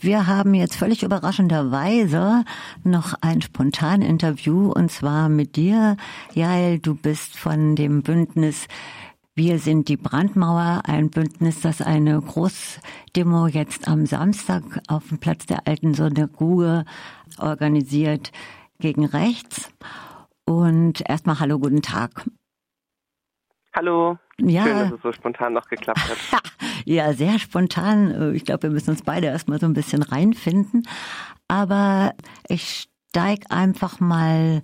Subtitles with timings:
[0.00, 2.44] Wir haben jetzt völlig überraschenderweise
[2.82, 5.96] noch ein Spontaninterview und zwar mit dir,
[6.32, 6.78] Jael.
[6.78, 8.68] Du bist von dem Bündnis
[9.34, 15.46] wir sind die Brandmauer, ein Bündnis, das eine Großdemo jetzt am Samstag auf dem Platz
[15.46, 16.84] der alten Synagoge
[17.38, 18.30] organisiert
[18.78, 19.72] gegen rechts.
[20.44, 22.26] Und erstmal hallo, guten Tag.
[23.74, 24.18] Hallo.
[24.38, 24.64] Ja.
[24.64, 26.42] Schön, dass es so spontan noch geklappt hat.
[26.84, 28.34] ja, sehr spontan.
[28.34, 30.82] Ich glaube, wir müssen uns beide erstmal so ein bisschen reinfinden.
[31.48, 32.14] Aber
[32.48, 34.62] ich steig einfach mal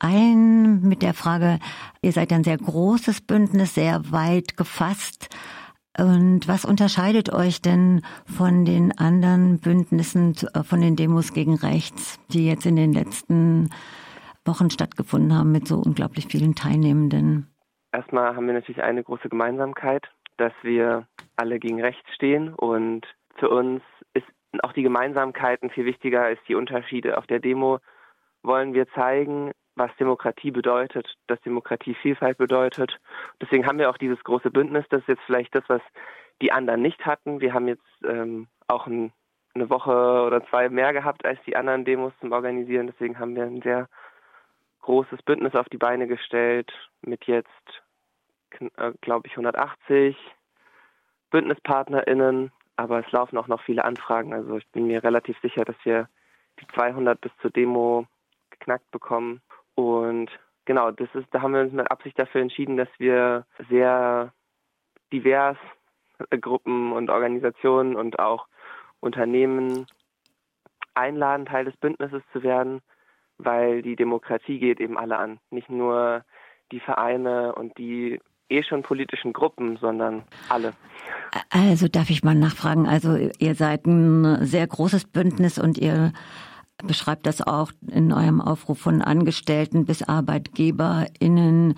[0.00, 1.58] ein mit der Frage,
[2.02, 5.28] ihr seid ein sehr großes Bündnis, sehr weit gefasst.
[5.98, 12.46] Und was unterscheidet euch denn von den anderen Bündnissen, von den Demos gegen rechts, die
[12.46, 13.70] jetzt in den letzten
[14.44, 17.48] Wochen stattgefunden haben mit so unglaublich vielen Teilnehmenden?
[17.90, 20.06] Erstmal haben wir natürlich eine große Gemeinsamkeit,
[20.38, 21.06] dass wir
[21.36, 23.06] alle gegen rechts stehen und
[23.36, 23.82] für uns
[24.14, 24.26] ist
[24.62, 27.18] auch die Gemeinsamkeiten viel wichtiger als die Unterschiede.
[27.18, 27.78] Auf der Demo
[28.42, 32.98] wollen wir zeigen, was Demokratie bedeutet, dass Demokratie Vielfalt bedeutet.
[33.40, 34.84] Deswegen haben wir auch dieses große Bündnis.
[34.90, 35.82] Das ist jetzt vielleicht das, was
[36.42, 37.40] die anderen nicht hatten.
[37.40, 39.12] Wir haben jetzt ähm, auch ein,
[39.54, 39.92] eine Woche
[40.26, 42.88] oder zwei mehr gehabt als die anderen Demos zum Organisieren.
[42.88, 43.88] Deswegen haben wir ein sehr
[44.82, 47.48] großes Bündnis auf die Beine gestellt mit jetzt,
[48.76, 50.16] äh, glaube ich, 180
[51.30, 52.52] BündnispartnerInnen.
[52.76, 54.32] Aber es laufen auch noch viele Anfragen.
[54.32, 56.08] Also ich bin mir relativ sicher, dass wir
[56.60, 58.06] die 200 bis zur Demo
[58.50, 59.40] geknackt bekommen.
[59.74, 60.30] Und
[60.64, 64.32] genau, das ist, da haben wir uns mit Absicht dafür entschieden, dass wir sehr
[65.12, 65.56] divers
[66.40, 68.46] Gruppen und Organisationen und auch
[69.00, 69.86] Unternehmen
[70.94, 72.80] einladen, Teil des Bündnisses zu werden,
[73.38, 75.38] weil die Demokratie geht eben alle an.
[75.50, 76.24] Nicht nur
[76.72, 80.72] die Vereine und die eh schon politischen Gruppen, sondern alle.
[81.50, 86.12] Also darf ich mal nachfragen, also ihr seid ein sehr großes Bündnis und ihr
[86.84, 91.74] beschreibt das auch in eurem Aufruf von Angestellten bis ArbeitgeberInnen,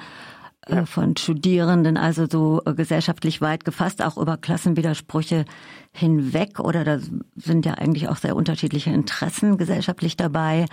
[0.66, 0.86] äh, ja.
[0.86, 5.46] von Studierenden, also so äh, gesellschaftlich weit gefasst, auch über Klassenwidersprüche
[5.92, 6.60] hinweg.
[6.60, 6.98] Oder da
[7.34, 10.66] sind ja eigentlich auch sehr unterschiedliche Interessen gesellschaftlich dabei.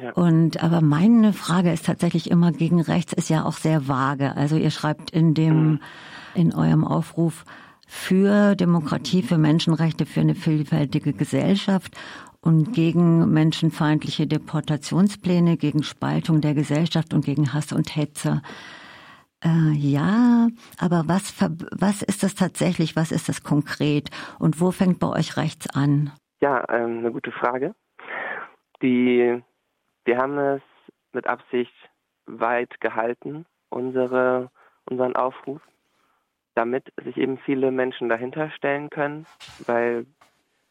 [0.00, 0.12] Ja.
[0.12, 4.36] Und aber meine Frage ist tatsächlich immer gegen rechts ist ja auch sehr vage.
[4.36, 5.80] Also ihr schreibt in dem mhm.
[6.34, 7.44] in eurem Aufruf
[7.86, 11.96] für Demokratie, für Menschenrechte, für eine vielfältige Gesellschaft
[12.40, 18.42] und gegen menschenfeindliche Deportationspläne, gegen Spaltung der Gesellschaft und gegen Hass und Hetze.
[19.42, 21.34] Äh, ja, aber was,
[21.70, 22.96] was ist das tatsächlich?
[22.96, 24.10] Was ist das konkret?
[24.38, 26.12] Und wo fängt bei euch rechts an?
[26.40, 27.74] Ja, ähm, eine gute Frage.
[28.82, 29.42] Die,
[30.04, 30.62] wir haben es
[31.12, 31.74] mit Absicht
[32.26, 34.50] weit gehalten, unsere,
[34.84, 35.60] unseren Aufruf,
[36.54, 39.26] damit sich eben viele Menschen dahinter stellen können,
[39.66, 40.06] weil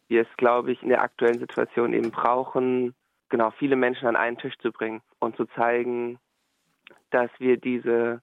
[0.07, 2.93] wir es, glaube ich, in der aktuellen Situation eben brauchen,
[3.29, 6.19] genau viele Menschen an einen Tisch zu bringen und zu zeigen,
[7.09, 8.21] dass wir diese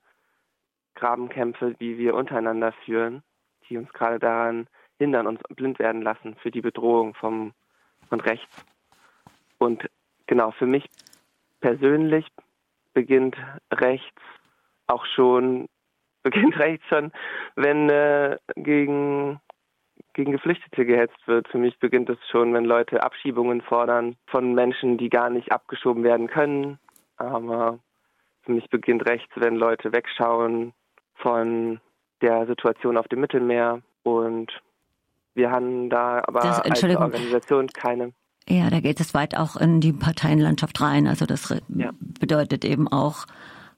[0.95, 3.23] Grabenkämpfe, die wir untereinander führen,
[3.69, 7.55] die uns gerade daran hindern, uns blind werden lassen für die Bedrohung vom,
[8.09, 8.65] von rechts.
[9.59, 9.90] Und
[10.31, 10.89] genau, für mich
[11.61, 12.25] persönlich
[12.95, 13.37] beginnt
[13.73, 14.23] rechts
[14.87, 15.69] auch schon,
[16.23, 17.13] beginnt rechts schon,
[17.57, 19.41] wenn äh, gegen
[20.15, 21.47] gegen Geflüchtete gehetzt wird.
[21.49, 26.03] Für mich beginnt es schon, wenn Leute Abschiebungen fordern von Menschen, die gar nicht abgeschoben
[26.03, 26.79] werden können.
[27.17, 27.79] Aber
[28.43, 30.73] für mich beginnt rechts, wenn Leute wegschauen
[31.15, 31.81] von
[32.23, 33.83] der Situation auf dem Mittelmeer.
[34.03, 34.51] Und
[35.35, 38.13] wir haben da aber das, als Organisation keine.
[38.51, 41.07] Ja, da geht es weit auch in die Parteienlandschaft rein.
[41.07, 41.91] Also das ja.
[42.19, 43.27] bedeutet eben auch,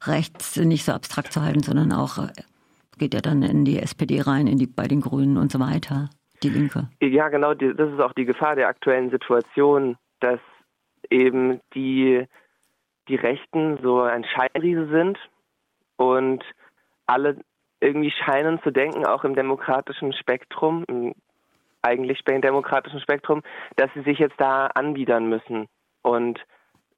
[0.06, 2.32] rechts nicht so abstrakt zu halten, sondern auch äh,
[2.98, 6.10] geht ja dann in die SPD rein, in die bei den Grünen und so weiter
[6.42, 6.88] die Linke.
[7.00, 10.40] Ja, genau, das ist auch die Gefahr der aktuellen Situation, dass
[11.08, 12.26] eben die,
[13.08, 15.18] die Rechten so ein Scheinriese sind
[15.96, 16.42] und
[17.06, 17.36] alle
[17.80, 21.14] irgendwie scheinen zu denken, auch im demokratischen Spektrum, im
[21.82, 23.42] eigentlich demokratischen Spektrum,
[23.76, 25.66] dass sie sich jetzt da anbiedern müssen
[26.02, 26.40] und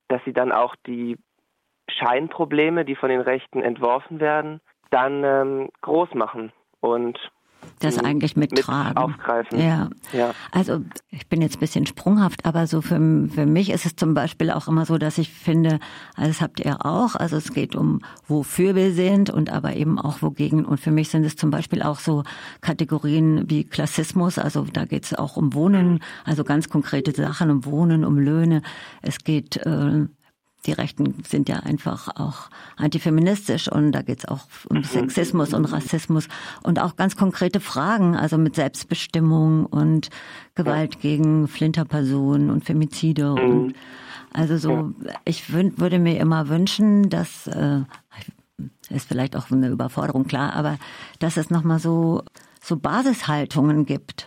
[0.08, 1.16] dass sie dann auch die
[1.88, 4.60] Scheinprobleme, die von den Rechten entworfen werden,
[4.90, 7.18] dann ähm, groß machen und
[7.84, 8.06] das mhm.
[8.06, 8.88] eigentlich mittragen.
[8.88, 9.60] Mit aufgreifen.
[9.60, 9.90] Ja.
[10.12, 10.32] ja.
[10.50, 12.98] Also ich bin jetzt ein bisschen sprunghaft, aber so für,
[13.28, 15.78] für mich ist es zum Beispiel auch immer so, dass ich finde,
[16.16, 19.98] also das habt ihr auch, also es geht um wofür wir sind und aber eben
[19.98, 20.64] auch wogegen.
[20.64, 22.24] Und für mich sind es zum Beispiel auch so
[22.60, 27.64] Kategorien wie Klassismus, also da geht es auch um Wohnen, also ganz konkrete Sachen, um
[27.64, 28.62] Wohnen, um Löhne.
[29.02, 30.06] Es geht äh,
[30.66, 36.28] die Rechten sind ja einfach auch antifeministisch und da geht's auch um Sexismus und Rassismus
[36.62, 40.10] und auch ganz konkrete Fragen, also mit Selbstbestimmung und
[40.54, 43.38] Gewalt gegen Flinterpersonen und Femizide mhm.
[43.38, 43.74] und
[44.32, 44.92] also so,
[45.24, 47.82] ich würde mir immer wünschen, dass äh,
[48.90, 50.78] ist vielleicht auch eine Überforderung klar, aber
[51.20, 52.22] dass es nochmal so
[52.60, 54.24] so Basishaltungen gibt,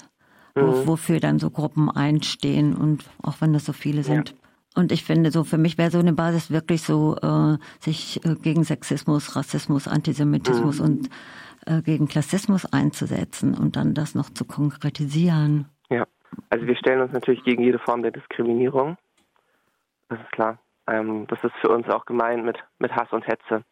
[0.56, 0.88] wo, mhm.
[0.88, 4.30] wofür dann so Gruppen einstehen und auch wenn das so viele sind.
[4.30, 4.47] Ja.
[4.78, 8.36] Und ich finde, so für mich wäre so eine Basis wirklich so, äh, sich äh,
[8.36, 10.86] gegen Sexismus, Rassismus, Antisemitismus mhm.
[10.86, 11.10] und
[11.66, 15.66] äh, gegen Klassismus einzusetzen und dann das noch zu konkretisieren.
[15.90, 16.06] Ja,
[16.52, 18.98] also wir stellen uns natürlich gegen jede Form der Diskriminierung.
[20.10, 20.60] Das ist klar.
[20.86, 23.64] Ähm, das ist für uns auch gemeint mit, mit Hass und Hetze.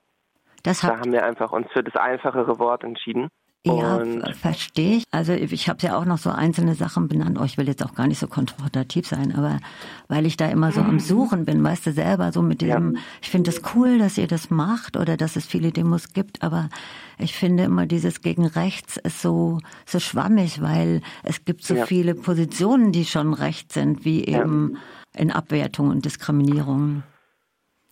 [0.63, 3.29] Das da haben wir einfach uns für das einfachere Wort entschieden.
[3.65, 4.03] Ja,
[4.33, 5.03] verstehe ich.
[5.11, 7.37] Also ich habe ja auch noch so einzelne Sachen benannt.
[7.39, 9.59] Oh, ich will jetzt auch gar nicht so konfrontativ sein, aber
[10.07, 13.01] weil ich da immer so am Suchen bin, weißt du selber, so mit dem, ja.
[13.21, 16.43] ich finde es das cool, dass ihr das macht oder dass es viele Demos gibt,
[16.43, 16.69] aber
[17.17, 21.85] ich finde immer dieses gegen rechts ist so, so schwammig, weil es gibt so ja.
[21.85, 24.73] viele Positionen, die schon recht sind, wie eben
[25.13, 25.21] ja.
[25.21, 27.03] in Abwertung und Diskriminierung.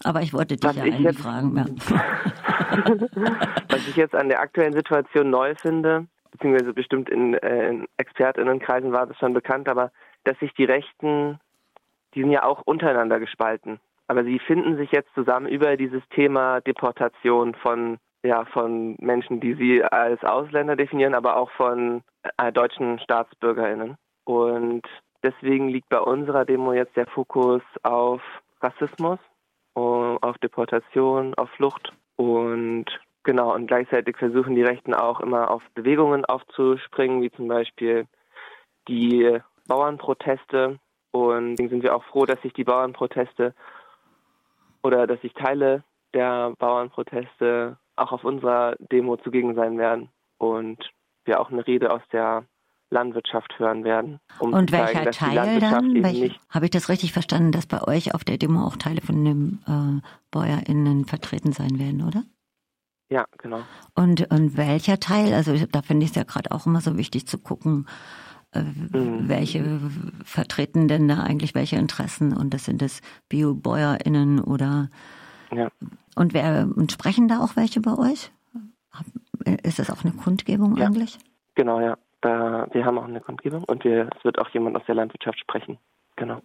[0.04, 1.56] Aber ich wollte dich Was ja eigentlich fragen.
[1.56, 1.66] Ja.
[3.70, 8.92] Was ich jetzt an der aktuellen Situation neu finde, beziehungsweise bestimmt in, äh, in Expertinnenkreisen
[8.92, 9.92] war das schon bekannt, aber
[10.24, 11.40] dass sich die Rechten,
[12.14, 13.80] die sind ja auch untereinander gespalten.
[14.08, 19.54] Aber sie finden sich jetzt zusammen über dieses Thema Deportation von ja, von Menschen, die
[19.54, 22.04] sie als Ausländer definieren, aber auch von
[22.38, 23.98] äh, deutschen StaatsbürgerInnen.
[24.24, 24.84] Und
[25.24, 28.22] deswegen liegt bei unserer Demo jetzt der Fokus auf
[28.62, 29.20] Rassismus,
[29.74, 32.86] auf Deportation, auf Flucht und
[33.24, 38.08] genau, und gleichzeitig versuchen die Rechten auch immer auf Bewegungen aufzuspringen, wie zum Beispiel
[38.88, 40.80] die Bauernproteste.
[41.12, 43.54] Und deswegen sind wir auch froh, dass sich die Bauernproteste
[44.82, 45.84] oder dass sich Teile
[46.14, 50.92] der Bauernproteste auch auf unserer Demo zugegen sein werden und
[51.26, 52.46] wir auch eine Rede aus der
[52.94, 54.20] Landwirtschaft hören werden.
[54.40, 56.04] Um und welcher zeigen, Teil dann?
[56.50, 59.60] Habe ich das richtig verstanden, dass bei euch auf der Demo auch Teile von den
[59.68, 62.24] äh, BäuerInnen vertreten sein werden, oder?
[63.10, 63.62] Ja, genau.
[63.96, 65.34] Und, und welcher Teil?
[65.34, 67.88] Also da finde ich es ja gerade auch immer so wichtig zu gucken,
[68.54, 69.28] äh, mhm.
[69.28, 69.80] welche
[70.24, 72.36] vertreten denn da eigentlich welche Interessen?
[72.36, 74.90] Und das sind das Bio-BäuerInnen oder
[75.52, 75.70] ja.
[76.16, 78.32] und wer und sprechen da auch welche bei euch?
[79.64, 80.86] Ist das auch eine Kundgebung ja.
[80.86, 81.20] eigentlich?
[81.56, 81.98] Genau, ja.
[82.24, 85.40] Da, wir haben auch eine Kundgebung und wir, es wird auch jemand aus der Landwirtschaft
[85.40, 85.78] sprechen.
[86.16, 86.42] Genau.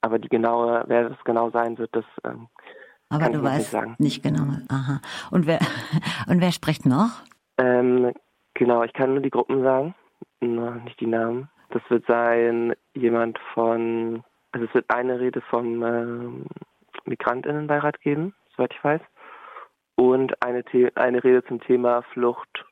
[0.00, 2.48] Aber die genaue, wer das genau sein wird, das ähm,
[3.08, 3.96] aber kann du ich weißt nicht, sagen.
[3.98, 4.44] nicht genau.
[4.68, 5.00] Aha.
[5.30, 5.60] Und wer
[6.28, 7.10] und wer spricht noch?
[7.58, 8.12] Ähm,
[8.54, 9.94] genau, ich kann nur die Gruppen sagen,
[10.40, 11.48] nicht die Namen.
[11.70, 16.46] Das wird sein jemand von, also es wird eine Rede vom ähm,
[17.04, 19.00] Migrantinnenbeirat geben, soweit ich weiß,
[19.96, 22.64] und eine, eine Rede zum Thema Flucht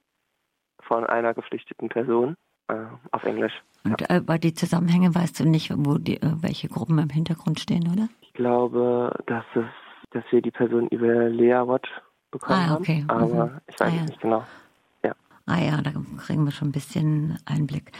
[0.86, 2.36] von einer geflüchteten Person
[2.68, 2.74] äh,
[3.12, 3.52] auf Englisch.
[3.84, 4.16] Und ja.
[4.16, 8.08] äh, die Zusammenhänge weißt du nicht, wo die, äh, welche Gruppen im Hintergrund stehen, oder?
[8.20, 9.64] Ich glaube, dass es,
[10.10, 11.88] dass wir die Person über Lea Watch
[12.30, 13.04] bekommen ah, okay.
[13.08, 13.60] haben, aber mhm.
[13.66, 14.02] ich weiß ah, ja.
[14.02, 14.44] nicht genau.
[15.04, 15.12] Ja.
[15.46, 17.92] Ah ja, da kriegen wir schon ein bisschen Einblick.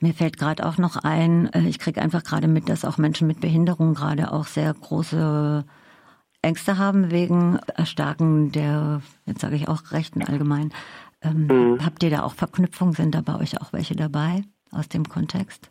[0.00, 3.26] Mir fällt gerade auch noch ein, äh, ich kriege einfach gerade mit, dass auch Menschen
[3.26, 5.64] mit Behinderung gerade auch sehr große
[6.42, 10.72] Ängste haben wegen Erstarken der, jetzt sage ich auch Rechten allgemein,
[11.22, 11.84] ähm, mhm.
[11.84, 12.94] Habt ihr da auch Verknüpfungen?
[12.94, 15.70] Sind da bei euch auch welche dabei aus dem Kontext?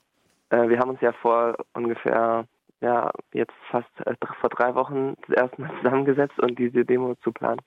[0.49, 2.45] Äh, wir haben uns ja vor ungefähr,
[2.81, 7.31] ja, jetzt fast äh, vor drei Wochen das erste Mal zusammengesetzt und diese Demo zu
[7.31, 7.61] planen.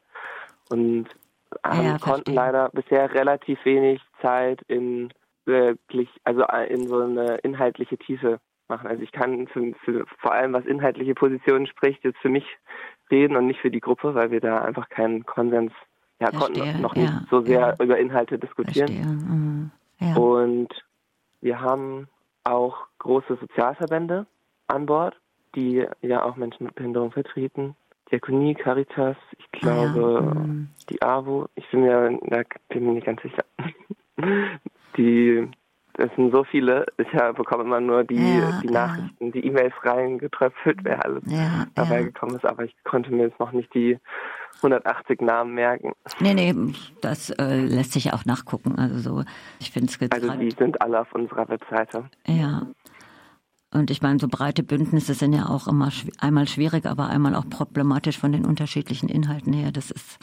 [0.71, 1.07] Und
[1.63, 5.13] haben, ja, konnten leider bisher relativ wenig Zeit in
[5.45, 8.89] wirklich, also äh, in so eine inhaltliche Tiefe machen.
[8.89, 12.47] Also ich kann für, für, vor allem, was inhaltliche Positionen spricht, jetzt für mich
[13.11, 15.73] reden und nicht für die Gruppe, weil wir da einfach keinen Konsens
[16.21, 17.75] ja, konnten noch nicht ja, so sehr ja.
[17.85, 19.71] über Inhalte diskutieren.
[20.01, 20.07] Mhm.
[20.07, 20.17] Ja.
[20.17, 20.69] Und
[21.41, 22.09] wir haben
[22.45, 24.27] auch große Sozialverbände
[24.69, 25.17] an Bord,
[25.55, 27.75] die ja auch Menschen mit Behinderung vertreten.
[28.11, 30.69] Diakonie, Caritas, ich ah, glaube mhm.
[30.91, 33.45] die AWO, ich bin mir, da bin mir nicht ganz sicher.
[34.97, 35.49] die
[35.99, 39.31] es sind so viele, ich bekomme immer nur die, ja, die Nachrichten, ja.
[39.31, 43.53] die E-Mails reingetröpfelt, wer alles ja, dabei gekommen ist, aber ich konnte mir jetzt noch
[43.53, 43.99] nicht die
[44.57, 45.93] 180 Namen merken.
[46.21, 46.55] Nee, nee,
[47.01, 48.79] das äh, lässt sich auch nachgucken.
[48.79, 49.25] Also so,
[49.61, 52.05] ich finde es Also die sind alle auf unserer Webseite.
[52.27, 52.67] Ja.
[53.73, 57.49] Und ich meine, so breite Bündnisse sind ja auch immer einmal schwierig, aber einmal auch
[57.51, 59.73] problematisch von den unterschiedlichen Inhalten her.
[59.73, 60.21] Das ist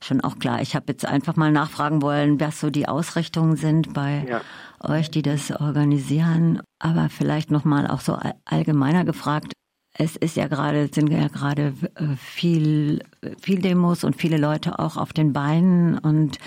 [0.00, 0.62] schon auch klar.
[0.62, 4.40] Ich habe jetzt einfach mal nachfragen wollen, was so die Ausrichtungen sind bei ja.
[4.88, 6.60] Euch, die das organisieren.
[6.78, 9.52] Aber vielleicht nochmal auch so allgemeiner gefragt,
[9.96, 13.00] es ist ja gerade, sind ja gerade äh, viel,
[13.40, 16.38] viel Demos und viele Leute auch auf den Beinen und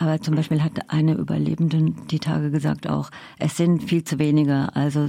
[0.00, 4.68] aber zum Beispiel hat eine Überlebende die Tage gesagt auch, es sind viel zu wenige.
[4.74, 5.08] Also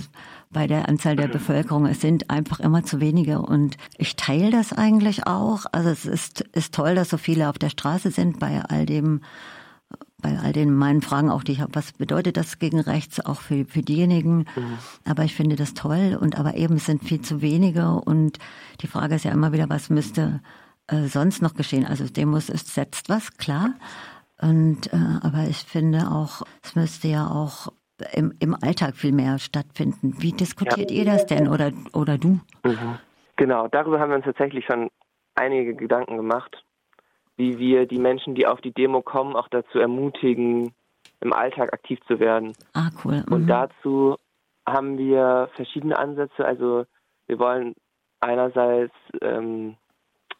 [0.50, 3.40] bei der Anzahl der Bevölkerung, es sind einfach immer zu wenige.
[3.40, 5.66] Und ich teile das eigentlich auch.
[5.72, 9.22] Also es ist, ist toll, dass so viele auf der Straße sind bei all dem,
[10.22, 13.42] bei all den meinen Fragen auch, die ich habe, was bedeutet das gegen rechts auch
[13.42, 14.46] für, für diejenigen?
[14.56, 14.78] Mhm.
[15.08, 18.38] Aber ich finde das toll und aber eben es sind viel zu wenige und
[18.82, 20.42] die Frage ist ja immer wieder, was müsste
[20.88, 21.86] äh, sonst noch geschehen?
[21.86, 23.74] Also Demos ist setzt was, klar.
[24.42, 27.72] Und äh, aber ich finde auch, es müsste ja auch
[28.14, 30.16] im, im Alltag viel mehr stattfinden.
[30.20, 30.98] Wie diskutiert ja.
[30.98, 32.40] ihr das denn oder oder du?
[32.64, 32.98] Mhm.
[33.36, 34.90] Genau, darüber haben wir uns tatsächlich schon
[35.36, 36.64] einige Gedanken gemacht,
[37.40, 40.74] wie wir die Menschen, die auf die Demo kommen, auch dazu ermutigen,
[41.22, 42.54] im Alltag aktiv zu werden.
[42.74, 43.24] Ah, cool.
[43.26, 43.34] Mhm.
[43.34, 44.18] Und dazu
[44.68, 46.46] haben wir verschiedene Ansätze.
[46.46, 46.86] Also
[47.28, 47.76] wir wollen
[48.20, 49.78] einerseits ähm,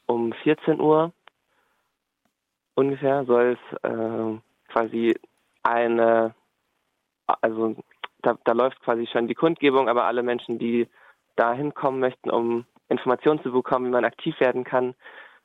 [0.08, 1.14] um 14 Uhr
[2.76, 4.40] ungefähr soll es äh,
[4.70, 5.16] quasi
[5.64, 6.34] eine,
[7.28, 7.76] also
[8.22, 10.88] da, da läuft quasi schon die Kundgebung, aber alle Menschen, die
[11.36, 14.96] da hinkommen möchten, um Informationen zu bekommen, wie man aktiv werden kann,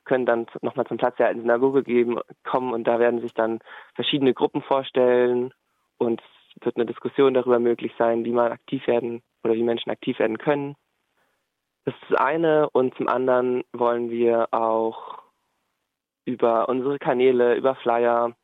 [0.04, 3.60] können dann nochmal zum Platz der alten Synagoge geben, kommen und da werden sich dann
[3.94, 5.52] verschiedene Gruppen vorstellen
[5.98, 6.20] und
[6.56, 10.18] es wird eine Diskussion darüber möglich sein, wie man aktiv werden oder wie Menschen aktiv
[10.18, 10.76] werden können.
[11.84, 15.22] Das ist das eine und zum anderen wollen wir auch
[16.24, 18.34] über unsere Kanäle, über Flyer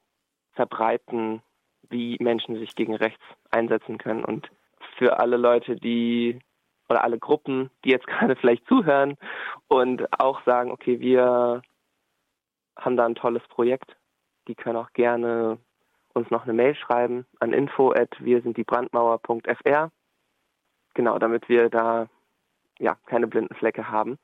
[0.53, 1.43] verbreiten,
[1.89, 4.25] wie Menschen sich gegen rechts einsetzen können.
[4.25, 4.51] Und
[4.99, 6.39] für alle Leute, die
[6.91, 9.17] oder alle Gruppen, die jetzt gerade vielleicht zuhören
[9.69, 11.63] und auch sagen, okay, wir
[12.77, 13.97] haben da ein tolles Projekt,
[14.49, 15.59] die können auch gerne
[16.13, 19.91] uns noch eine Mail schreiben an info at wir sind die Brandmauer.fr.
[20.95, 22.09] Genau, damit wir da
[22.79, 24.19] ja keine blinden Flecke haben.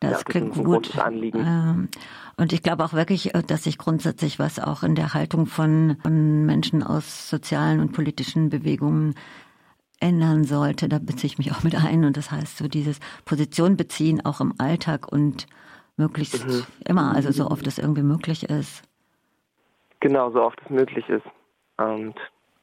[0.00, 0.92] Das, ja, das klingt gut.
[1.06, 1.88] Ähm,
[2.36, 5.96] und ich glaube auch wirklich, äh, dass sich grundsätzlich was auch in der Haltung von,
[6.02, 9.14] von Menschen aus sozialen und politischen Bewegungen
[10.00, 10.88] ändern sollte.
[10.88, 12.04] Da beziehe ich mich auch mit ein.
[12.04, 15.46] Und das heißt, so dieses Position beziehen auch im Alltag und
[15.96, 16.64] möglichst mhm.
[16.86, 18.82] immer, also so oft es irgendwie möglich ist.
[20.00, 21.26] Genau, so oft es möglich ist.
[21.78, 22.14] Und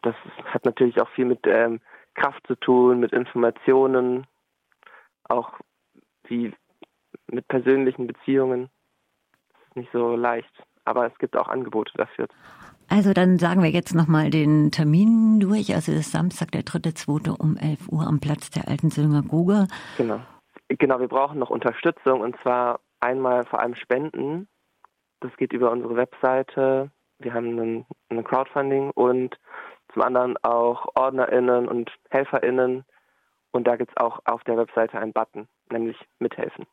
[0.02, 1.80] das hat natürlich auch viel mit ähm,
[2.14, 4.28] Kraft zu tun, mit Informationen,
[5.24, 5.54] auch
[6.26, 6.54] wie
[7.28, 8.70] mit persönlichen Beziehungen.
[9.54, 10.52] Das ist nicht so leicht,
[10.86, 12.28] aber es gibt auch Angebote dafür.
[12.96, 15.74] Also dann sagen wir jetzt nochmal den Termin durch.
[15.74, 17.32] Also das ist Samstag, der 3.2.
[17.36, 19.66] um 11 Uhr am Platz der alten Synagoge.
[19.98, 20.20] Genau.
[20.68, 24.48] Genau, wir brauchen noch Unterstützung und zwar einmal vor allem Spenden.
[25.22, 26.92] Das geht über unsere Webseite.
[27.18, 29.40] Wir haben ein Crowdfunding und
[29.92, 32.86] zum anderen auch OrdnerInnen und HelferInnen.
[33.52, 36.68] Und da gibt es auch auf der Webseite einen Button nämlich mithelfen.